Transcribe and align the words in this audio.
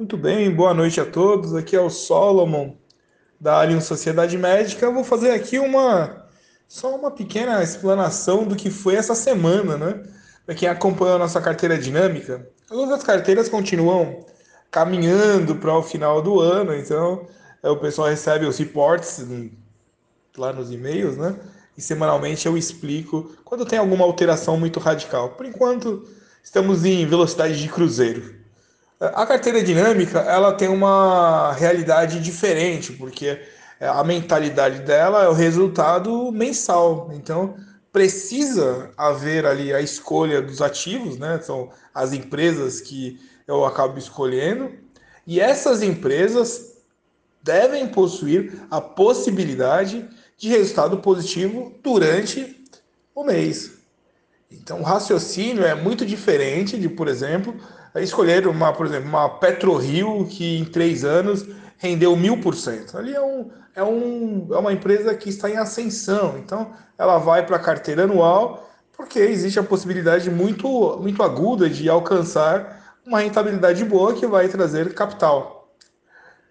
Muito 0.00 0.16
bem, 0.16 0.50
boa 0.50 0.72
noite 0.72 0.98
a 0.98 1.04
todos. 1.04 1.54
Aqui 1.54 1.76
é 1.76 1.80
o 1.80 1.90
Solomon 1.90 2.74
da 3.38 3.58
Alien 3.58 3.82
Sociedade 3.82 4.38
Médica. 4.38 4.86
Eu 4.86 4.94
vou 4.94 5.04
fazer 5.04 5.30
aqui 5.30 5.58
uma 5.58 6.24
só 6.66 6.96
uma 6.96 7.10
pequena 7.10 7.62
explanação 7.62 8.44
do 8.44 8.56
que 8.56 8.70
foi 8.70 8.94
essa 8.94 9.14
semana, 9.14 9.76
né? 9.76 10.02
Para 10.46 10.54
quem 10.54 10.66
acompanhou 10.66 11.16
a 11.16 11.18
nossa 11.18 11.38
carteira 11.38 11.76
dinâmica, 11.76 12.48
as 12.70 12.78
outras 12.78 13.02
carteiras 13.02 13.50
continuam 13.50 14.24
caminhando 14.70 15.56
para 15.56 15.76
o 15.76 15.82
final 15.82 16.22
do 16.22 16.40
ano, 16.40 16.74
então 16.74 17.26
é, 17.62 17.68
o 17.68 17.76
pessoal 17.76 18.08
recebe 18.08 18.46
os 18.46 18.56
reports 18.56 19.22
lá 20.34 20.50
nos 20.50 20.72
e-mails, 20.72 21.18
né? 21.18 21.36
E 21.76 21.82
semanalmente 21.82 22.46
eu 22.46 22.56
explico 22.56 23.36
quando 23.44 23.66
tem 23.66 23.78
alguma 23.78 24.06
alteração 24.06 24.56
muito 24.56 24.80
radical. 24.80 25.32
Por 25.32 25.44
enquanto, 25.44 26.08
estamos 26.42 26.86
em 26.86 27.04
velocidade 27.04 27.60
de 27.60 27.68
cruzeiro. 27.68 28.39
A 29.00 29.24
carteira 29.24 29.62
dinâmica, 29.62 30.18
ela 30.18 30.52
tem 30.52 30.68
uma 30.68 31.54
realidade 31.54 32.20
diferente, 32.20 32.92
porque 32.92 33.40
a 33.80 34.04
mentalidade 34.04 34.80
dela 34.80 35.24
é 35.24 35.28
o 35.28 35.32
resultado 35.32 36.30
mensal. 36.30 37.10
Então, 37.14 37.56
precisa 37.90 38.90
haver 38.98 39.46
ali 39.46 39.72
a 39.72 39.80
escolha 39.80 40.42
dos 40.42 40.60
ativos, 40.60 41.16
né? 41.16 41.40
São 41.42 41.70
as 41.94 42.12
empresas 42.12 42.82
que 42.82 43.18
eu 43.48 43.64
acabo 43.64 43.98
escolhendo, 43.98 44.70
e 45.26 45.40
essas 45.40 45.82
empresas 45.82 46.74
devem 47.42 47.88
possuir 47.88 48.52
a 48.70 48.82
possibilidade 48.82 50.06
de 50.36 50.48
resultado 50.50 50.98
positivo 50.98 51.74
durante 51.82 52.62
o 53.14 53.24
mês. 53.24 53.78
Então, 54.50 54.80
o 54.80 54.84
raciocínio 54.84 55.64
é 55.64 55.74
muito 55.74 56.04
diferente 56.04 56.76
de, 56.76 56.88
por 56.88 57.08
exemplo, 57.08 57.56
escolher 57.96 58.46
uma, 58.46 58.72
por 58.72 58.86
exemplo, 58.86 59.08
uma 59.08 59.28
PetroRio 59.28 60.26
que 60.26 60.58
em 60.58 60.64
três 60.64 61.04
anos 61.04 61.46
rendeu 61.78 62.14
mil 62.14 62.40
por 62.40 62.54
cento. 62.54 62.96
Ali 62.96 63.14
é, 63.14 63.20
um, 63.20 63.50
é, 63.74 63.82
um, 63.82 64.48
é 64.52 64.58
uma 64.58 64.72
empresa 64.72 65.14
que 65.14 65.28
está 65.28 65.50
em 65.50 65.56
ascensão, 65.56 66.38
então 66.38 66.70
ela 66.96 67.18
vai 67.18 67.44
para 67.44 67.56
a 67.56 67.60
carteira 67.60 68.04
anual 68.04 68.70
porque 69.00 69.18
existe 69.18 69.58
a 69.58 69.62
possibilidade 69.62 70.30
muito, 70.30 70.98
muito 71.00 71.22
aguda 71.22 71.70
de 71.70 71.88
alcançar 71.88 72.98
uma 73.06 73.20
rentabilidade 73.20 73.82
boa 73.82 74.12
que 74.12 74.26
vai 74.26 74.46
trazer 74.46 74.92
capital. 74.92 75.74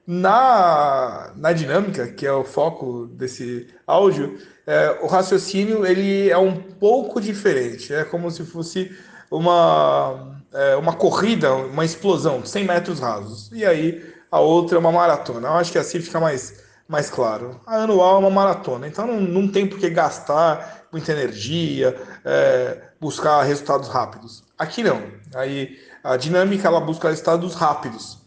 Na, 0.06 1.32
na 1.36 1.54
dinâmica, 1.54 2.08
que 2.08 2.26
é 2.26 2.32
o 2.32 2.44
foco 2.44 3.06
desse 3.06 3.68
áudio, 3.86 4.40
é, 4.70 5.00
o 5.02 5.08
raciocínio 5.08 5.84
ele 5.84 6.30
é 6.30 6.38
um 6.38 6.56
pouco 6.56 7.20
diferente. 7.20 7.92
É 7.92 8.04
como 8.04 8.30
se 8.30 8.46
fosse 8.46 8.96
uma, 9.32 10.38
é, 10.54 10.76
uma 10.76 10.94
corrida, 10.94 11.52
uma 11.56 11.84
explosão, 11.84 12.46
100 12.46 12.66
metros 12.66 13.00
rasos. 13.00 13.50
E 13.52 13.66
aí 13.66 14.14
a 14.32 14.40
outra 14.40 14.78
é 14.78 14.80
uma 14.80 14.92
maratona. 14.92 15.48
Eu 15.48 15.54
acho 15.56 15.72
que 15.72 15.80
assim 15.80 16.00
fica 16.00 16.20
mais, 16.20 16.64
mais 16.88 17.10
claro. 17.10 17.60
A 17.66 17.78
anual 17.78 18.18
é 18.18 18.20
uma 18.20 18.30
maratona, 18.30 18.88
então 18.88 19.08
não, 19.08 19.20
não 19.20 19.48
tem 19.48 19.66
por 19.66 19.80
que 19.80 19.90
gastar 19.90 20.86
muita 20.92 21.14
energia, 21.14 22.00
é, 22.24 22.78
buscar 23.02 23.42
resultados 23.42 23.88
rápidos. 23.88 24.44
Aqui 24.56 24.84
não. 24.84 25.02
Aí 25.34 25.80
a 26.04 26.16
dinâmica 26.16 26.68
ela 26.68 26.80
busca 26.80 27.10
resultados 27.10 27.56
rápidos. 27.56 28.20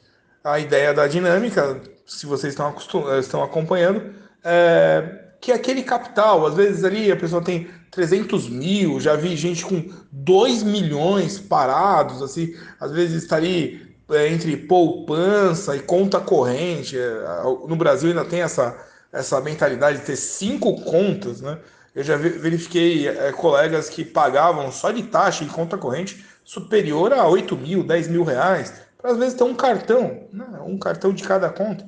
A 0.43 0.59
ideia 0.59 0.93
da 0.93 1.07
dinâmica, 1.07 1.81
se 2.05 2.27
vocês 2.27 2.53
estão, 2.53 2.75
estão 3.21 3.45
acompanhando, 3.45 4.13
é 4.43 5.22
que 5.43 5.51
é 5.51 5.57
aquele 5.57 5.83
capital, 5.83 6.47
às 6.47 6.55
vezes 6.55 6.85
ali 6.85 7.11
a 7.11 7.17
pessoa 7.17 7.43
tem 7.43 7.69
300 7.91 8.49
mil, 8.49 9.01
já 9.01 9.17
vi 9.17 9.37
gente 9.37 9.65
com 9.67 9.91
2 10.13 10.63
milhões 10.63 11.41
parados, 11.41 12.23
assim, 12.23 12.55
às 12.79 12.93
vezes 12.93 13.25
está 13.25 13.37
ali 13.37 13.93
é, 14.09 14.29
entre 14.29 14.57
poupança 14.57 15.75
e 15.75 15.81
conta 15.81 16.21
corrente. 16.21 16.97
É, 16.97 17.43
no 17.67 17.75
Brasil 17.75 18.11
ainda 18.11 18.25
tem 18.25 18.41
essa, 18.41 18.79
essa 19.13 19.41
mentalidade 19.41 19.99
de 19.99 20.05
ter 20.05 20.15
cinco 20.15 20.81
contas, 20.83 21.41
né? 21.41 21.59
Eu 21.93 22.05
já 22.05 22.17
verifiquei 22.17 23.09
é, 23.09 23.33
colegas 23.33 23.89
que 23.89 24.05
pagavam 24.05 24.71
só 24.71 24.93
de 24.93 25.03
taxa 25.03 25.43
em 25.43 25.49
conta 25.49 25.77
corrente 25.77 26.25
superior 26.45 27.13
a 27.13 27.27
8 27.27 27.57
mil, 27.57 27.83
10 27.83 28.07
mil 28.07 28.23
reais, 28.23 28.73
para 28.97 29.11
às 29.11 29.19
vezes 29.19 29.35
ter 29.35 29.43
um 29.43 29.57
cartão, 29.57 30.23
né? 30.33 30.47
um 30.65 30.79
cartão 30.79 31.13
de 31.13 31.25
cada 31.25 31.51
conta. 31.51 31.85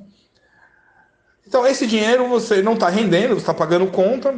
Então, 1.46 1.66
esse 1.66 1.86
dinheiro 1.86 2.26
você 2.28 2.62
não 2.62 2.72
está 2.74 2.88
rendendo, 2.88 3.34
você 3.34 3.40
está 3.40 3.54
pagando 3.54 3.86
conta, 3.88 4.34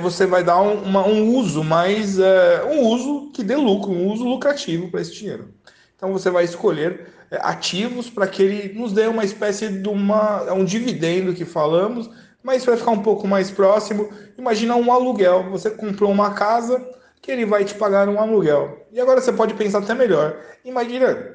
você, 0.00 0.26
vai 0.26 0.44
dar 0.44 0.60
um, 0.60 0.82
uma, 0.82 1.06
um 1.06 1.34
uso 1.34 1.64
mais. 1.64 2.18
É, 2.18 2.64
um 2.64 2.86
uso 2.86 3.30
que 3.32 3.42
dê 3.42 3.56
lucro, 3.56 3.90
um 3.90 4.06
uso 4.10 4.24
lucrativo 4.24 4.88
para 4.90 5.00
esse 5.00 5.12
dinheiro. 5.12 5.52
Então 5.96 6.12
você 6.12 6.30
vai 6.30 6.44
escolher 6.44 7.08
é, 7.30 7.38
ativos 7.42 8.08
para 8.08 8.26
que 8.26 8.42
ele 8.42 8.78
nos 8.78 8.92
dê 8.92 9.06
uma 9.06 9.24
espécie 9.24 9.68
de 9.68 9.88
uma, 9.88 10.52
um 10.52 10.64
dividendo 10.64 11.34
que 11.34 11.44
falamos, 11.44 12.08
mas 12.42 12.64
vai 12.64 12.76
ficar 12.76 12.92
um 12.92 13.02
pouco 13.02 13.28
mais 13.28 13.50
próximo. 13.50 14.08
Imagina 14.38 14.76
um 14.76 14.92
aluguel. 14.92 15.50
Você 15.50 15.70
comprou 15.70 16.10
uma 16.10 16.32
casa 16.32 16.82
que 17.20 17.30
ele 17.30 17.44
vai 17.44 17.64
te 17.64 17.74
pagar 17.74 18.08
um 18.08 18.18
aluguel. 18.18 18.86
E 18.92 19.00
agora 19.00 19.20
você 19.20 19.32
pode 19.32 19.54
pensar 19.54 19.78
até 19.78 19.94
melhor. 19.94 20.36
Imagina 20.64 21.34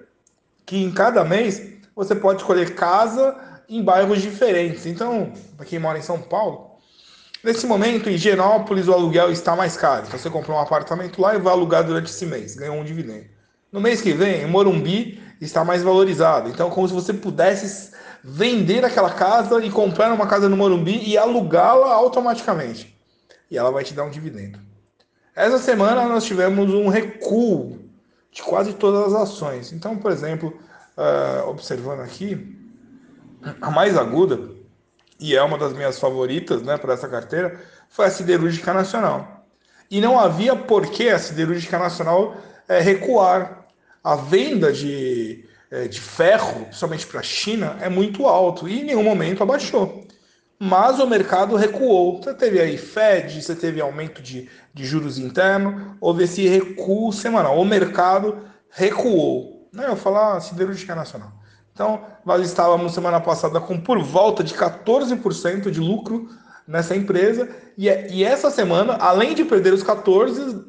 que 0.65 0.77
em 0.77 0.91
cada 0.91 1.23
mês 1.23 1.61
você 1.95 2.15
pode 2.15 2.41
escolher 2.41 2.73
casa 2.73 3.54
em 3.67 3.83
bairros 3.83 4.21
diferentes. 4.21 4.85
Então, 4.85 5.33
para 5.57 5.65
quem 5.65 5.79
mora 5.79 5.97
em 5.97 6.01
São 6.01 6.21
Paulo, 6.21 6.71
nesse 7.43 7.65
momento 7.65 8.09
em 8.09 8.17
Genópolis 8.17 8.87
o 8.87 8.93
aluguel 8.93 9.31
está 9.31 9.55
mais 9.55 9.75
caro. 9.77 10.05
Então 10.07 10.19
você 10.19 10.29
comprou 10.29 10.57
um 10.57 10.61
apartamento 10.61 11.21
lá 11.21 11.35
e 11.35 11.39
vai 11.39 11.53
alugar 11.53 11.83
durante 11.83 12.09
esse 12.09 12.25
mês, 12.25 12.55
ganhou 12.55 12.75
um 12.75 12.83
dividendo. 12.83 13.25
No 13.71 13.81
mês 13.81 14.01
que 14.01 14.13
vem, 14.13 14.47
Morumbi 14.47 15.21
está 15.41 15.63
mais 15.63 15.83
valorizado. 15.83 16.49
Então, 16.49 16.69
como 16.69 16.87
se 16.87 16.93
você 16.93 17.13
pudesse 17.13 17.93
vender 18.23 18.83
aquela 18.83 19.11
casa 19.11 19.63
e 19.63 19.69
comprar 19.69 20.11
uma 20.11 20.25
casa 20.25 20.49
no 20.49 20.57
Morumbi 20.57 21.07
e 21.07 21.15
alugá-la 21.15 21.93
automaticamente. 21.93 22.97
E 23.51 23.57
ela 23.57 23.71
vai 23.71 23.83
te 23.83 23.93
dar 23.93 24.03
um 24.03 24.09
dividendo. 24.09 24.59
Essa 25.35 25.59
semana 25.59 26.07
nós 26.07 26.23
tivemos 26.23 26.73
um 26.73 26.87
recuo 26.87 27.77
de 28.31 28.41
quase 28.41 28.73
todas 28.73 29.13
as 29.13 29.21
ações. 29.21 29.71
Então, 29.71 29.95
por 29.97 30.11
exemplo, 30.11 30.57
uh, 30.97 31.47
observando 31.47 31.99
aqui, 31.99 32.57
a 33.61 33.71
mais 33.71 33.97
aguda, 33.97 34.39
e 35.19 35.35
é 35.35 35.41
uma 35.41 35.57
das 35.57 35.73
minhas 35.73 35.99
favoritas 35.99 36.61
né, 36.61 36.77
para 36.77 36.93
essa 36.93 37.07
carteira, 37.07 37.59
foi 37.89 38.05
a 38.05 38.09
Siderúrgica 38.11 38.73
Nacional. 38.73 39.45
E 39.89 40.01
não 40.01 40.19
havia 40.19 40.55
por 40.55 40.87
que 40.87 41.09
a 41.09 41.19
Siderúrgica 41.19 41.77
Nacional 41.77 42.35
é, 42.67 42.79
recuar 42.79 43.65
a 44.03 44.15
venda 44.15 44.71
de, 44.71 45.45
é, 45.71 45.87
de 45.87 45.99
ferro, 45.99 46.65
principalmente 46.65 47.07
para 47.07 47.19
a 47.19 47.23
China, 47.23 47.77
é 47.81 47.89
muito 47.89 48.25
alto 48.25 48.67
e 48.67 48.81
em 48.81 48.83
nenhum 48.83 49.03
momento 49.03 49.43
abaixou. 49.43 50.05
Mas 50.59 50.99
o 50.99 51.07
mercado 51.07 51.55
recuou. 51.55 52.21
Você 52.21 52.33
teve 52.33 52.61
aí 52.61 52.77
Fed, 52.77 53.41
você 53.41 53.55
teve 53.55 53.81
aumento 53.81 54.21
de, 54.21 54.49
de 54.73 54.85
juros 54.85 55.17
interno, 55.17 55.97
houve 55.99 56.23
esse 56.23 56.47
recuo 56.47 57.11
semanal. 57.11 57.59
O 57.59 57.65
mercado 57.65 58.45
recuou. 58.69 59.67
Não, 59.71 59.83
eu 59.83 59.95
falar 59.95 60.39
siderúrgica 60.39 60.95
nacional. 60.95 61.33
Então, 61.75 62.05
nós 62.23 62.41
estávamos 62.47 62.93
semana 62.93 63.19
passada 63.19 63.59
com 63.59 63.77
por 63.77 64.01
volta 64.01 64.41
de 64.41 64.53
14% 64.53 65.69
de 65.69 65.81
lucro 65.81 66.29
nessa 66.65 66.95
empresa, 66.95 67.53
e, 67.77 67.89
e 67.89 68.23
essa 68.23 68.49
semana, 68.49 68.93
além 68.93 69.35
de 69.35 69.43
perder 69.43 69.73
os 69.73 69.83
14%, 69.83 70.63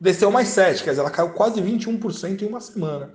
desceu 0.00 0.32
mais 0.32 0.48
7, 0.48 0.82
quer 0.82 0.90
dizer, 0.90 1.00
ela 1.00 1.12
caiu 1.12 1.30
quase 1.30 1.62
21% 1.62 2.42
em 2.42 2.46
uma 2.46 2.60
semana. 2.60 3.14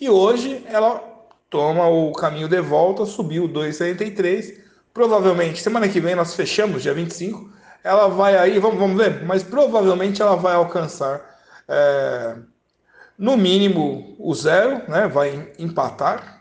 E 0.00 0.10
hoje 0.10 0.64
ela 0.66 1.00
toma 1.48 1.86
o 1.86 2.12
caminho 2.12 2.48
de 2.48 2.60
volta, 2.60 3.06
subiu 3.06 3.48
2,73. 3.48 4.58
Provavelmente, 4.92 5.62
semana 5.62 5.88
que 5.88 6.00
vem 6.00 6.16
nós 6.16 6.34
fechamos, 6.34 6.82
dia 6.82 6.92
25, 6.92 7.52
ela 7.84 8.08
vai 8.08 8.36
aí, 8.36 8.58
vamos, 8.58 8.80
vamos 8.80 8.96
ver, 8.96 9.24
mas 9.24 9.44
provavelmente 9.44 10.20
ela 10.20 10.34
vai 10.34 10.56
alcançar 10.56 11.24
é, 11.68 12.34
no 13.16 13.36
mínimo 13.36 14.16
o 14.18 14.34
zero, 14.34 14.82
né? 14.90 15.06
vai 15.06 15.52
empatar, 15.56 16.37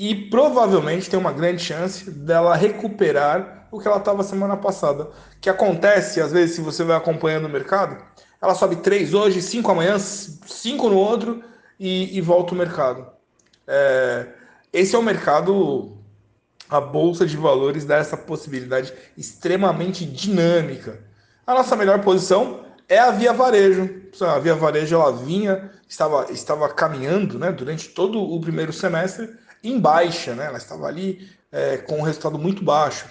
e 0.00 0.14
provavelmente 0.14 1.10
tem 1.10 1.20
uma 1.20 1.30
grande 1.30 1.62
chance 1.62 2.10
dela 2.10 2.56
recuperar 2.56 3.68
o 3.70 3.78
que 3.78 3.86
ela 3.86 3.98
estava 3.98 4.22
semana 4.22 4.56
passada. 4.56 5.10
Que 5.42 5.50
acontece, 5.50 6.22
às 6.22 6.32
vezes, 6.32 6.56
se 6.56 6.62
você 6.62 6.82
vai 6.82 6.96
acompanhando 6.96 7.44
o 7.44 7.50
mercado, 7.50 8.02
ela 8.40 8.54
sobe 8.54 8.76
3 8.76 9.12
hoje, 9.12 9.42
5 9.42 9.70
amanhã, 9.70 9.98
5 9.98 10.88
no 10.88 10.96
outro 10.96 11.44
e, 11.78 12.16
e 12.16 12.20
volta 12.22 12.54
o 12.54 12.56
mercado. 12.56 13.08
É, 13.66 14.28
esse 14.72 14.96
é 14.96 14.98
o 14.98 15.02
mercado, 15.02 15.98
a 16.66 16.80
bolsa 16.80 17.26
de 17.26 17.36
valores 17.36 17.84
dá 17.84 17.98
essa 17.98 18.16
possibilidade 18.16 18.94
extremamente 19.18 20.06
dinâmica. 20.06 20.98
A 21.46 21.52
nossa 21.52 21.76
melhor 21.76 22.00
posição 22.00 22.64
é 22.88 22.98
a 22.98 23.10
Via 23.10 23.34
Varejo. 23.34 24.00
A 24.18 24.38
Via 24.38 24.54
Varejo 24.54 24.94
ela 24.94 25.12
vinha, 25.12 25.70
estava, 25.86 26.32
estava 26.32 26.70
caminhando 26.70 27.38
né, 27.38 27.52
durante 27.52 27.90
todo 27.90 28.18
o 28.18 28.40
primeiro 28.40 28.72
semestre 28.72 29.38
em 29.62 29.78
baixa, 29.78 30.34
né? 30.34 30.46
ela 30.46 30.58
estava 30.58 30.86
ali 30.86 31.28
é, 31.52 31.76
com 31.78 31.98
um 31.98 32.02
resultado 32.02 32.38
muito 32.38 32.64
baixo. 32.64 33.06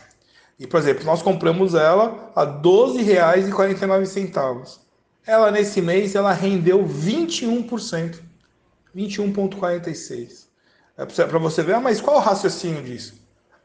E, 0.60 0.68
por 0.68 0.80
exemplo, 0.80 1.06
nós 1.06 1.22
compramos 1.22 1.76
ela 1.76 2.32
a 2.36 2.44
R$ 2.44 2.62
12,49 2.62 4.80
ela 5.30 5.52
nesse 5.52 5.80
mês 5.80 6.16
ela 6.16 6.34
rendeu 6.34 6.84
21%, 6.84 8.20
21,46%. 8.96 10.48
É 10.98 11.06
para 11.06 11.38
você 11.38 11.62
ver, 11.62 11.76
ah, 11.76 11.80
mas 11.80 12.02
qual 12.02 12.18
o 12.18 12.20
raciocínio 12.20 12.84
disso? 12.84 13.14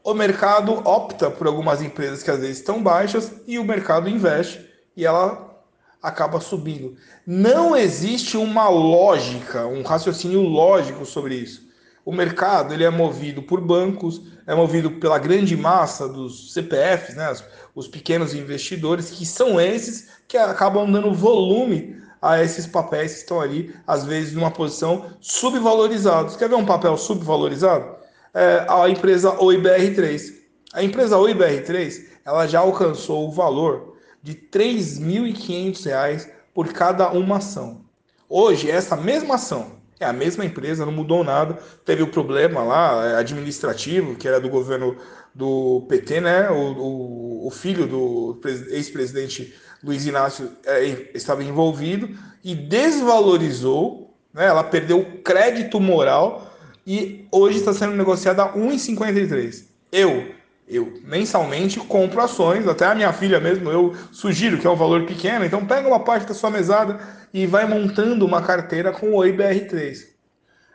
O 0.03 0.13
mercado 0.13 0.73
opta 0.87 1.31
por 1.31 1.47
algumas 1.47 1.81
empresas 1.81 2.21
que 2.21 2.29
às 2.29 2.39
vezes 2.39 2.59
estão 2.59 2.83
baixas 2.83 3.31
e 3.47 3.57
o 3.57 3.65
mercado 3.65 4.07
investe 4.07 4.63
e 4.95 5.05
ela 5.05 5.59
acaba 6.01 6.39
subindo. 6.39 6.95
Não 7.25 7.75
existe 7.75 8.37
uma 8.37 8.69
lógica, 8.69 9.65
um 9.65 9.81
raciocínio 9.81 10.41
lógico 10.41 11.03
sobre 11.03 11.33
isso. 11.33 11.64
O 12.05 12.11
mercado 12.11 12.71
ele 12.71 12.83
é 12.83 12.89
movido 12.91 13.41
por 13.41 13.59
bancos, 13.59 14.21
é 14.45 14.53
movido 14.53 14.91
pela 14.91 15.17
grande 15.17 15.57
massa 15.57 16.07
dos 16.07 16.53
CPFs, 16.53 17.15
né, 17.15 17.33
os 17.73 17.87
pequenos 17.87 18.35
investidores, 18.35 19.09
que 19.09 19.25
são 19.25 19.59
esses 19.59 20.09
que 20.27 20.37
acabam 20.37 20.89
dando 20.91 21.11
volume 21.11 21.99
a 22.21 22.41
esses 22.41 22.67
papéis 22.67 23.13
que 23.13 23.19
estão 23.19 23.41
ali, 23.41 23.75
às 23.87 24.05
vezes, 24.05 24.33
numa 24.33 24.51
posição 24.51 25.07
subvalorizados. 25.19 26.35
Quer 26.35 26.47
ver 26.47 26.55
um 26.55 26.65
papel 26.65 26.95
subvalorizado? 26.95 27.95
É 28.33 28.65
a 28.69 28.87
empresa 28.87 29.35
OIBR3. 29.37 30.33
A 30.73 30.83
empresa 30.83 31.17
OIBR3 31.17 32.05
ela 32.23 32.45
já 32.45 32.59
alcançou 32.59 33.27
o 33.27 33.31
valor 33.31 33.97
de 34.21 34.33
R$ 34.33 34.49
3.500 34.51 36.29
por 36.53 36.71
cada 36.71 37.09
uma 37.11 37.37
ação. 37.37 37.81
Hoje, 38.27 38.69
essa 38.69 38.95
mesma 38.95 39.35
ação 39.35 39.74
é 39.99 40.05
a 40.05 40.13
mesma 40.13 40.45
empresa, 40.45 40.85
não 40.85 40.91
mudou 40.91 41.23
nada. 41.23 41.57
Teve 41.83 42.03
o 42.03 42.07
problema 42.07 42.63
lá 42.63 43.05
é, 43.05 43.15
administrativo, 43.15 44.15
que 44.15 44.27
era 44.27 44.39
do 44.39 44.49
governo 44.49 44.97
do 45.33 45.85
PT, 45.87 46.21
né? 46.21 46.49
O, 46.49 46.73
o, 46.73 47.47
o 47.47 47.51
filho 47.51 47.87
do 47.87 48.39
ex-presidente 48.69 49.53
Luiz 49.83 50.05
Inácio 50.05 50.51
é, 50.65 51.11
estava 51.13 51.43
envolvido 51.43 52.09
e 52.43 52.55
desvalorizou, 52.55 54.13
né? 54.33 54.45
Ela 54.45 54.63
perdeu 54.63 54.99
o 54.99 55.17
crédito 55.21 55.79
moral 55.79 56.51
e 56.85 57.27
hoje 57.31 57.59
está 57.59 57.73
sendo 57.73 57.95
negociada 57.95 58.43
a 58.43 58.53
1,53. 58.53 59.65
Eu, 59.91 60.31
eu 60.67 60.93
mensalmente 61.03 61.79
compro 61.79 62.21
ações, 62.21 62.67
até 62.67 62.85
a 62.85 62.95
minha 62.95 63.13
filha 63.13 63.39
mesmo, 63.39 63.69
eu 63.71 63.95
sugiro 64.11 64.57
que 64.57 64.67
é 64.67 64.69
um 64.69 64.75
valor 64.75 65.05
pequeno, 65.05 65.45
então 65.45 65.65
pega 65.65 65.87
uma 65.87 65.99
parte 65.99 66.27
da 66.27 66.33
sua 66.33 66.49
mesada 66.49 66.99
e 67.35 67.45
vai 67.45 67.67
montando 67.67 68.25
uma 68.25 68.41
carteira 68.41 68.93
com 68.93 69.13
o 69.13 69.19
IBR3. 69.19 70.05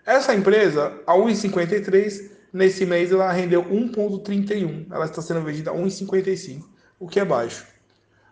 Essa 0.04 0.34
empresa, 0.34 0.92
a 1.06 1.14
1,53, 1.14 2.32
nesse 2.52 2.84
mês 2.84 3.10
ela 3.10 3.32
rendeu 3.32 3.64
1,31. 3.64 4.84
Ela 4.90 5.06
está 5.06 5.22
sendo 5.22 5.40
vendida 5.40 5.70
a 5.70 5.74
1,55, 5.74 6.62
o 6.98 7.08
que 7.08 7.18
é 7.18 7.24
baixo. 7.24 7.66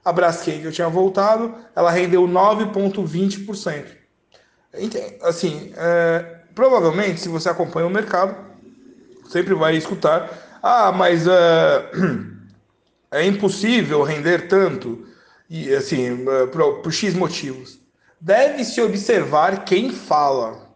A 0.04 0.12
Braskem, 0.12 0.60
que 0.60 0.66
eu 0.66 0.72
tinha 0.72 0.90
voltado, 0.90 1.54
ela 1.74 1.90
rendeu 1.90 2.28
9,20%. 2.28 3.96
Assim, 5.22 5.72
é, 5.74 6.40
provavelmente, 6.54 7.20
se 7.20 7.30
você 7.30 7.48
acompanha 7.48 7.86
o 7.86 7.90
mercado, 7.90 8.36
sempre 9.30 9.54
vai 9.54 9.74
escutar: 9.74 10.60
ah, 10.62 10.92
mas 10.92 11.26
é, 11.26 11.90
é 13.10 13.24
impossível 13.24 14.02
render 14.02 14.48
tanto, 14.48 15.06
e 15.48 15.74
assim, 15.74 16.26
é, 16.28 16.46
por, 16.48 16.82
por 16.82 16.92
X 16.92 17.14
motivos. 17.14 17.87
Deve-se 18.20 18.80
observar 18.80 19.64
quem 19.64 19.90
fala, 19.90 20.68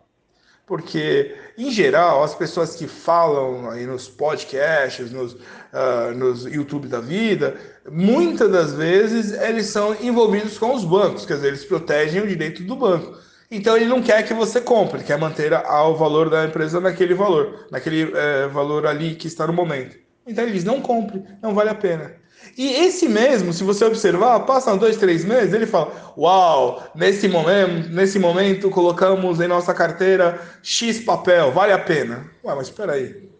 porque 0.66 1.36
em 1.58 1.70
geral 1.70 2.22
as 2.22 2.34
pessoas 2.34 2.76
que 2.76 2.86
falam 2.86 3.68
aí 3.68 3.84
nos 3.84 4.08
podcasts, 4.08 5.10
nos, 5.10 5.32
uh, 5.32 6.14
nos 6.16 6.44
YouTube 6.44 6.86
da 6.86 7.00
vida, 7.00 7.56
muitas 7.90 8.50
das 8.50 8.72
vezes 8.74 9.32
eles 9.32 9.66
são 9.66 9.94
envolvidos 10.00 10.56
com 10.56 10.74
os 10.74 10.84
bancos, 10.84 11.26
quer 11.26 11.34
dizer, 11.34 11.48
eles 11.48 11.64
protegem 11.64 12.22
o 12.22 12.28
direito 12.28 12.62
do 12.62 12.76
banco. 12.76 13.18
Então 13.50 13.76
ele 13.76 13.86
não 13.86 14.00
quer 14.00 14.22
que 14.26 14.32
você 14.32 14.60
compre, 14.60 14.98
ele 14.98 15.04
quer 15.04 15.18
manter 15.18 15.52
o 15.52 15.94
valor 15.94 16.30
da 16.30 16.44
empresa 16.44 16.80
naquele 16.80 17.12
valor, 17.12 17.66
naquele 17.70 18.10
é, 18.16 18.46
valor 18.46 18.86
ali 18.86 19.14
que 19.14 19.26
está 19.26 19.46
no 19.46 19.52
momento. 19.52 19.98
Então 20.26 20.44
ele 20.44 20.52
diz, 20.52 20.64
não 20.64 20.80
compre, 20.80 21.22
não 21.42 21.54
vale 21.54 21.70
a 21.70 21.74
pena. 21.74 22.21
E 22.56 22.72
esse 22.72 23.08
mesmo, 23.08 23.52
se 23.52 23.64
você 23.64 23.84
observar, 23.84 24.40
passam 24.40 24.76
dois, 24.76 24.96
três 24.96 25.24
meses, 25.24 25.54
ele 25.54 25.66
fala: 25.66 26.12
Uau, 26.16 26.90
nesse 26.94 27.28
momento, 27.28 27.88
nesse 27.88 28.18
momento 28.18 28.68
colocamos 28.70 29.40
em 29.40 29.48
nossa 29.48 29.72
carteira 29.72 30.40
X 30.62 31.00
papel, 31.00 31.50
vale 31.52 31.72
a 31.72 31.78
pena. 31.78 32.30
Ué, 32.44 32.54
mas 32.54 32.68
espera 32.68 32.92
aí. 32.92 33.30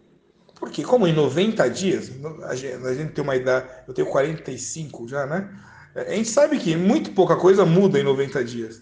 Porque 0.59 0.81
como 0.83 1.07
em 1.07 1.13
90 1.13 1.69
dias, 1.69 2.11
a 2.43 2.55
gente, 2.55 2.85
a 2.85 2.93
gente 2.93 3.11
tem 3.11 3.23
uma 3.23 3.35
idade, 3.35 3.67
eu 3.87 3.93
tenho 3.93 4.07
45 4.07 5.07
já, 5.07 5.25
né? 5.25 5.49
A 5.95 6.15
gente 6.15 6.29
sabe 6.29 6.57
que 6.57 6.75
muito 6.75 7.11
pouca 7.11 7.35
coisa 7.35 7.65
muda 7.65 7.99
em 7.99 8.03
90 8.03 8.43
dias. 8.43 8.81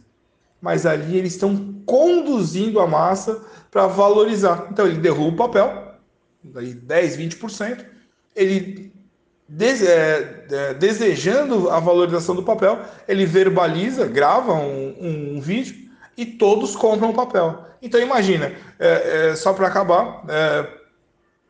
Mas 0.62 0.86
ali 0.86 1.18
eles 1.18 1.34
estão 1.34 1.82
conduzindo 1.86 2.80
a 2.80 2.88
massa 2.88 3.44
para 3.70 3.88
valorizar. 3.88 4.68
Então 4.72 4.86
ele 4.88 5.00
derruba 5.00 5.32
o 5.32 5.36
papel, 5.36 5.96
daí 6.44 6.74
10, 6.74 7.18
20%, 7.18 7.86
ele 8.36 8.94
É, 9.60 10.46
é, 10.50 10.74
desejando 10.76 11.70
a 11.70 11.80
valorização 11.80 12.34
do 12.34 12.44
papel, 12.44 12.80
ele 13.06 13.26
verbaliza, 13.26 14.08
grava 14.08 14.54
um, 14.54 15.36
um 15.36 15.42
vídeo 15.42 15.76
e 16.16 16.26
todos 16.26 16.76
compram 16.76 17.10
o 17.10 17.14
papel. 17.14 17.66
Então 17.82 18.00
imagina, 18.00 18.54
é, 18.80 19.30
é 19.32 19.36
só 19.36 19.52
para 19.52 19.68
acabar, 19.68 20.24
é, 20.30 20.68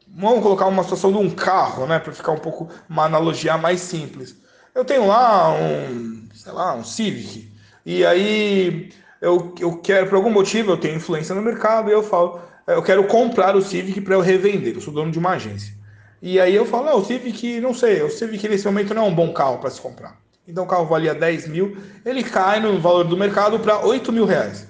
vamos 0.07 0.42
colocar 0.42 0.65
uma 0.65 0.83
situação 0.83 1.12
de 1.12 1.19
um 1.19 1.30
carro, 1.30 1.86
né, 1.86 2.00
para 2.00 2.12
ficar 2.12 2.31
um 2.31 2.39
pouco 2.39 2.69
uma 2.89 3.06
analogia 3.06 3.56
mais 3.57 3.81
simples. 3.81 4.36
Eu 4.74 4.83
tenho 4.83 5.06
lá 5.06 5.51
um, 5.54 6.27
sei 6.33 6.51
lá, 6.54 6.74
um 6.74 6.83
Civic 6.83 7.51
e 7.86 8.04
aí 8.04 8.89
eu, 9.21 9.54
eu 9.59 9.77
quero 9.77 10.07
por 10.07 10.15
algum 10.15 10.31
motivo 10.31 10.71
eu 10.71 10.77
tenho 10.77 10.95
influência 10.95 11.36
no 11.36 11.42
mercado 11.42 11.89
e 11.89 11.94
eu 11.94 12.01
falo, 12.01 12.39
é, 12.65 12.74
eu 12.74 12.81
quero 12.81 13.04
comprar 13.04 13.56
o 13.56 13.62
Civic 13.62 14.01
para 14.01 14.15
eu 14.15 14.21
revender. 14.21 14.74
Eu 14.74 14.81
sou 14.81 14.94
dono 14.94 15.12
de 15.12 15.19
uma 15.19 15.31
agência. 15.31 15.81
E 16.21 16.39
aí 16.39 16.56
eu 16.56 16.65
falo, 16.65 16.85
não, 16.85 17.00
o 17.00 17.06
Civic, 17.06 17.59
não 17.59 17.73
sei, 17.73 18.03
o 18.03 18.09
Civic 18.09 18.47
nesse 18.47 18.65
momento 18.65 18.94
não 18.94 19.06
é 19.06 19.07
um 19.07 19.15
bom 19.15 19.33
carro 19.33 19.57
para 19.57 19.71
se 19.71 19.81
comprar. 19.81 20.19
Então 20.47 20.65
o 20.65 20.68
carro 20.68 20.85
valia 20.85 21.15
10 21.15 21.47
mil, 21.47 21.77
ele 22.06 22.23
cai 22.23 22.59
no 22.59 22.79
valor 22.79 23.06
do 23.06 23.18
mercado 23.18 23.59
para 23.59 23.83
8 23.85 24.12
mil 24.12 24.25
reais. 24.25 24.68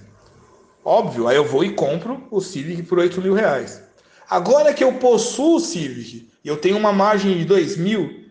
Óbvio, 0.84 1.28
aí 1.28 1.36
eu 1.36 1.46
vou 1.46 1.64
e 1.64 1.74
compro 1.74 2.26
o 2.32 2.40
Civic 2.40 2.84
por 2.84 3.00
8 3.00 3.22
mil 3.22 3.34
reais. 3.34 3.82
Agora 4.30 4.74
que 4.74 4.84
eu 4.84 4.94
possuo 4.94 5.58
o 5.58 5.60
Civic 5.60 6.30
e 6.44 6.48
eu 6.48 6.56
tenho 6.56 6.78
uma 6.78 6.94
margem 6.94 7.38
de 7.38 7.44
2 7.44 7.76
mil, 7.78 8.26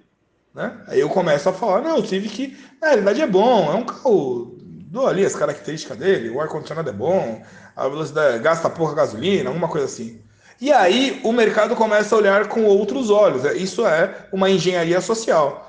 né? 0.54 0.80
Aí 0.86 0.98
eu 0.98 1.08
começo 1.10 1.48
a 1.48 1.52
falar, 1.52 1.82
não, 1.82 1.98
o 1.98 2.06
Civic 2.06 2.56
na 2.80 2.88
realidade 2.88 3.20
é 3.20 3.26
bom, 3.26 3.70
é 3.70 3.74
um 3.74 3.84
carro, 3.84 4.56
dou 4.86 5.06
ali 5.06 5.26
as 5.26 5.36
características 5.36 5.98
dele, 5.98 6.30
o 6.30 6.40
ar-condicionado 6.40 6.88
é 6.88 6.92
bom, 6.92 7.42
a 7.76 7.86
velocidade 7.86 8.42
gasta 8.42 8.70
pouca 8.70 8.94
gasolina, 8.94 9.50
alguma 9.50 9.68
coisa 9.68 9.86
assim. 9.86 10.20
E 10.60 10.70
aí 10.70 11.20
o 11.24 11.32
mercado 11.32 11.74
começa 11.74 12.14
a 12.14 12.18
olhar 12.18 12.48
com 12.48 12.64
outros 12.64 13.08
olhos. 13.08 13.44
É, 13.44 13.56
isso 13.56 13.86
é 13.86 14.28
uma 14.30 14.50
engenharia 14.50 15.00
social. 15.00 15.66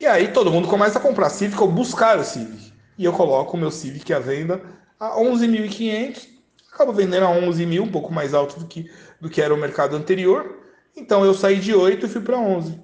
E 0.00 0.06
aí 0.06 0.28
todo 0.28 0.50
mundo 0.50 0.68
começa 0.68 0.98
a 0.98 1.02
comprar 1.02 1.28
Civic 1.28 1.60
ou 1.60 1.68
buscar 1.68 2.18
o 2.18 2.24
Civic. 2.24 2.72
E 2.96 3.04
eu 3.04 3.12
coloco 3.12 3.56
o 3.56 3.60
meu 3.60 3.70
Civic 3.70 4.12
à 4.12 4.18
venda 4.18 4.62
a 4.98 5.16
11.500, 5.18 6.28
acabo 6.72 6.92
vendendo 6.92 7.26
a 7.26 7.30
11 7.30 7.66
mil, 7.66 7.82
um 7.82 7.90
pouco 7.90 8.12
mais 8.12 8.32
alto 8.32 8.58
do 8.58 8.66
que, 8.66 8.90
do 9.20 9.28
que 9.28 9.42
era 9.42 9.52
o 9.52 9.56
mercado 9.56 9.96
anterior. 9.96 10.60
Então 10.96 11.24
eu 11.24 11.34
saí 11.34 11.58
de 11.58 11.74
8 11.74 12.06
e 12.06 12.08
fui 12.08 12.20
para 12.20 12.38
11. 12.38 12.80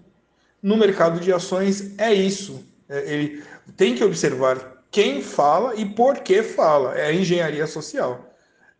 No 0.62 0.76
mercado 0.76 1.20
de 1.20 1.32
ações 1.32 1.98
é 1.98 2.12
isso. 2.12 2.64
É, 2.88 3.10
ele 3.12 3.42
tem 3.76 3.94
que 3.94 4.04
observar 4.04 4.84
quem 4.90 5.22
fala 5.22 5.76
e 5.76 5.86
por 5.86 6.18
que 6.18 6.42
fala. 6.42 6.94
É 6.94 7.06
a 7.06 7.12
engenharia 7.12 7.66
social. 7.66 8.27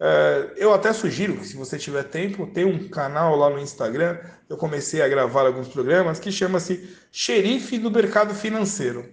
É, 0.01 0.53
eu 0.57 0.73
até 0.73 0.93
sugiro 0.93 1.37
que, 1.37 1.47
se 1.47 1.57
você 1.57 1.77
tiver 1.77 2.05
tempo, 2.05 2.47
tem 2.47 2.65
um 2.65 2.89
canal 2.89 3.35
lá 3.37 3.51
no 3.51 3.59
Instagram. 3.59 4.19
Eu 4.49 4.57
comecei 4.57 5.03
a 5.03 5.09
gravar 5.09 5.47
alguns 5.47 5.69
programas 5.69 6.21
que 6.21 6.31
chama-se 6.31 6.97
Xerife 7.11 7.79
do 7.79 7.91
Mercado 7.91 8.35
Financeiro. 8.35 9.13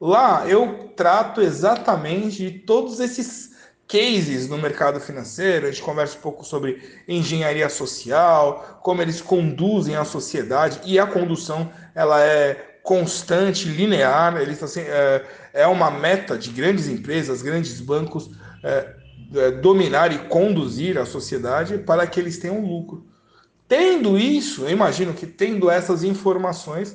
Lá 0.00 0.46
eu 0.46 0.92
trato 0.94 1.40
exatamente 1.40 2.50
de 2.50 2.58
todos 2.58 3.00
esses 3.00 3.56
cases 3.88 4.48
no 4.48 4.58
mercado 4.58 5.00
financeiro. 5.00 5.66
A 5.66 5.70
gente 5.70 5.82
conversa 5.82 6.18
um 6.18 6.20
pouco 6.20 6.44
sobre 6.44 6.82
engenharia 7.08 7.68
social, 7.68 8.80
como 8.82 9.00
eles 9.00 9.22
conduzem 9.22 9.96
a 9.96 10.04
sociedade 10.04 10.80
e 10.84 10.98
a 10.98 11.06
condução 11.06 11.72
ela 11.94 12.22
é 12.22 12.78
constante, 12.82 13.68
linear. 13.68 14.36
Eles 14.36 14.62
assim, 14.62 14.80
é, 14.80 15.24
é 15.54 15.66
uma 15.66 15.90
meta 15.90 16.36
de 16.36 16.50
grandes 16.50 16.88
empresas, 16.88 17.40
grandes 17.40 17.80
bancos. 17.80 18.30
É, 18.62 19.05
é, 19.34 19.50
dominar 19.50 20.12
e 20.12 20.18
conduzir 20.28 20.98
a 20.98 21.06
sociedade 21.06 21.78
para 21.78 22.06
que 22.06 22.20
eles 22.20 22.38
tenham 22.38 22.60
lucro. 22.60 23.04
Tendo 23.68 24.16
isso, 24.16 24.62
eu 24.64 24.70
imagino 24.70 25.12
que 25.12 25.26
tendo 25.26 25.68
essas 25.68 26.04
informações, 26.04 26.94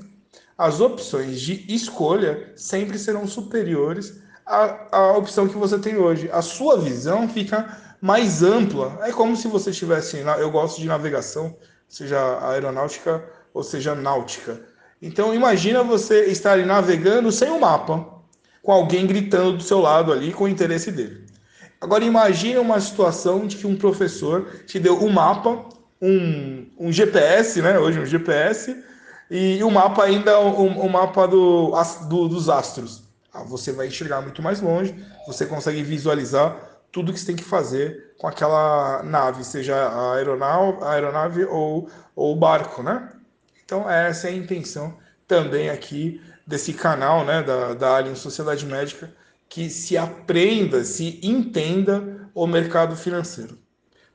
as 0.58 0.80
opções 0.80 1.42
de 1.42 1.66
escolha 1.74 2.54
sempre 2.56 2.98
serão 2.98 3.28
superiores 3.28 4.22
à, 4.46 4.98
à 4.98 5.18
opção 5.18 5.48
que 5.48 5.58
você 5.58 5.78
tem 5.80 5.98
hoje. 5.98 6.30
A 6.32 6.42
sua 6.42 6.78
visão 6.78 7.28
fica 7.28 7.78
mais 8.00 8.42
ampla. 8.42 9.00
É 9.02 9.12
como 9.12 9.36
se 9.36 9.48
você 9.48 9.72
tivesse. 9.72 10.18
Eu 10.40 10.50
gosto 10.52 10.80
de 10.80 10.88
navegação, 10.88 11.56
seja 11.88 12.40
aeronáutica 12.50 13.24
ou 13.54 13.64
seja 13.64 13.94
náutica. 13.94 14.62
Então 15.02 15.34
imagina 15.34 15.84
você 15.84 16.26
estar 16.26 16.58
navegando 16.66 17.32
sem 17.32 17.50
um 17.50 17.60
mapa, 17.60 18.08
com 18.62 18.72
alguém 18.72 19.06
gritando 19.08 19.58
do 19.58 19.64
seu 19.64 19.80
lado 19.80 20.12
ali 20.12 20.32
com 20.32 20.44
o 20.46 20.48
interesse 20.48 20.92
dele. 20.92 21.21
Agora 21.82 22.06
imagine 22.06 22.60
uma 22.60 22.80
situação 22.80 23.48
de 23.48 23.58
que 23.58 23.66
um 23.66 23.76
professor 23.76 24.64
te 24.68 24.80
deu 24.80 25.04
um 25.04 25.10
mapa 25.10 25.68
um, 26.00 26.68
um 26.78 26.92
GPS, 26.92 27.60
né? 27.60 27.80
Hoje 27.80 28.00
um 28.00 28.06
GPS, 28.06 28.84
e 29.30 29.64
o 29.64 29.72
mapa 29.72 30.04
ainda 30.04 30.40
o, 30.40 30.66
o 30.66 30.90
mapa 30.90 31.28
do, 31.28 31.74
do, 32.08 32.28
dos 32.28 32.50
astros. 32.50 33.04
Ah, 33.34 33.44
você 33.44 33.72
vai 33.72 33.88
enxergar 33.88 34.22
muito 34.22 34.44
mais 34.44 34.62
longe, 34.62 34.96
você 35.26 35.46
consegue 35.46 35.82
visualizar 35.82 36.56
tudo 36.92 37.14
que 37.14 37.20
você 37.20 37.26
tem 37.26 37.36
que 37.36 37.44
fazer 37.44 38.14
com 38.18 38.28
aquela 38.28 39.02
nave, 39.04 39.44
seja 39.44 39.76
a 39.76 40.16
aeronave, 40.16 40.84
a 40.84 40.92
aeronave 40.92 41.46
ou, 41.46 41.90
ou 42.16 42.34
o 42.34 42.36
barco, 42.36 42.84
né? 42.84 43.10
Então 43.64 43.90
essa 43.90 44.28
é 44.28 44.32
a 44.32 44.36
intenção 44.36 44.98
também 45.28 45.70
aqui 45.70 46.22
desse 46.46 46.74
canal, 46.74 47.24
né, 47.24 47.42
da, 47.42 47.74
da 47.74 47.96
Alien 47.96 48.16
Sociedade 48.16 48.66
Médica, 48.66 49.10
que 49.51 49.70
se 49.70 49.98
aprenda, 49.98 50.81
se 50.86 51.20
entenda 51.22 52.29
o 52.34 52.48
mercado 52.48 52.96
financeiro. 52.96 53.58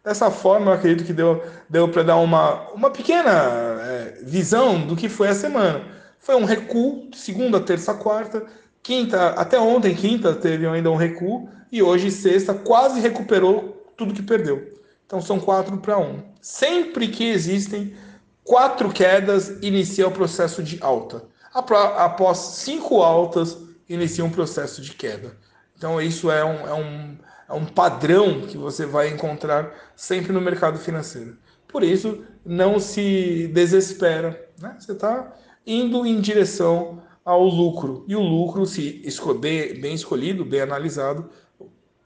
Dessa 0.03 0.31
forma, 0.31 0.71
eu 0.71 0.75
acredito 0.75 1.07
que 1.07 1.13
deu, 1.13 1.45
deu 1.69 1.87
para 1.91 2.03
dar 2.03 2.17
uma, 2.17 2.71
uma 2.71 2.91
pequena 2.91 3.33
é, 3.33 4.21
visão 4.23 4.87
do 4.87 4.97
que 4.97 5.11
foi 5.11 5.29
a 5.29 5.35
semana. 5.35 5.85
Foi 6.19 6.37
um 6.37 6.47
recuo, 6.47 7.11
segunda, 7.15 7.61
terça, 7.61 7.93
quarta, 7.93 8.47
quinta, 8.83 9.29
até 9.33 9.61
ontem, 9.61 9.95
quinta, 9.95 10.33
teve 10.33 10.67
ainda 10.67 10.91
um 10.91 10.97
recuo, 10.97 11.51
e 11.71 11.83
hoje, 11.83 12.11
sexta, 12.11 12.55
quase 12.55 12.99
recuperou 12.99 13.93
tudo 13.95 14.15
que 14.15 14.23
perdeu. 14.23 14.73
Então 15.05 15.21
são 15.21 15.39
quatro 15.39 15.77
para 15.77 15.99
um. 15.99 16.23
Sempre 16.41 17.09
que 17.09 17.29
existem 17.29 17.95
quatro 18.43 18.91
quedas, 18.91 19.51
inicia 19.61 20.09
o 20.09 20.13
processo 20.13 20.63
de 20.63 20.79
alta. 20.81 21.25
Após 21.53 22.39
cinco 22.39 23.03
altas, 23.03 23.66
inicia 23.89 24.25
um 24.25 24.31
processo 24.31 24.81
de 24.81 24.93
queda. 24.93 25.37
Então 25.77 26.01
isso 26.01 26.31
é 26.31 26.45
um, 26.45 26.67
é 26.67 26.75
um 26.75 27.17
é 27.49 27.53
um 27.53 27.65
padrão 27.65 28.43
que 28.43 28.57
você 28.57 28.85
vai 28.85 29.09
encontrar 29.09 29.73
sempre 29.95 30.33
no 30.33 30.41
mercado 30.41 30.79
financeiro. 30.79 31.37
Por 31.69 31.83
isso, 31.83 32.25
não 32.45 32.81
se 32.81 33.49
desespera. 33.49 34.49
Né? 34.61 34.77
Você 34.79 34.93
está 34.93 35.33
indo 35.67 36.05
em 36.05 36.21
direção 36.21 37.03
ao 37.25 37.45
lucro. 37.45 38.05
E 38.09 38.17
o 38.17 38.21
lucro, 38.21 38.67
se 38.67 39.01
escolher, 39.05 39.81
bem 39.81 39.95
escolhido, 39.95 40.45
bem 40.45 40.61
analisado, 40.61 41.31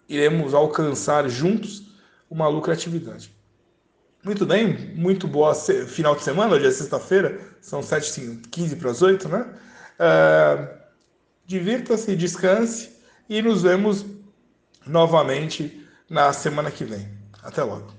iremos 0.09 0.55
alcançar 0.55 1.29
juntos 1.29 1.91
uma 2.29 2.49
lucratividade. 2.49 3.35
Muito 4.23 4.45
bem, 4.45 4.95
muito 4.95 5.27
boa 5.27 5.55
final 5.55 6.15
de 6.15 6.23
semana, 6.23 6.55
hoje 6.55 6.67
é 6.67 6.71
sexta-feira, 6.71 7.41
são 7.61 7.81
7h15 7.81 8.79
para 8.79 8.91
as 8.91 9.01
8, 9.01 9.29
né? 9.29 9.47
Uh, 9.99 10.80
Divirta-se, 11.51 12.15
descanse 12.15 12.91
e 13.29 13.43
nos 13.43 13.63
vemos 13.63 14.07
novamente 14.87 15.85
na 16.09 16.33
semana 16.33 16.71
que 16.71 16.85
vem. 16.85 17.09
Até 17.43 17.61
logo. 17.65 17.93